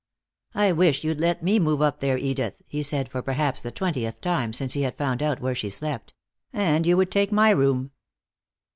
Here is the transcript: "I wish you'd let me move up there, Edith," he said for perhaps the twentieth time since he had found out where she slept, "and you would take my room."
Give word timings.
"I 0.55 0.71
wish 0.71 1.03
you'd 1.03 1.19
let 1.19 1.43
me 1.43 1.59
move 1.59 1.79
up 1.79 1.99
there, 1.99 2.17
Edith," 2.17 2.55
he 2.65 2.81
said 2.81 3.07
for 3.07 3.21
perhaps 3.21 3.61
the 3.61 3.69
twentieth 3.69 4.19
time 4.19 4.51
since 4.51 4.73
he 4.73 4.81
had 4.81 4.97
found 4.97 5.21
out 5.21 5.39
where 5.41 5.53
she 5.53 5.69
slept, 5.69 6.15
"and 6.51 6.87
you 6.87 6.97
would 6.97 7.11
take 7.11 7.31
my 7.31 7.51
room." 7.51 7.91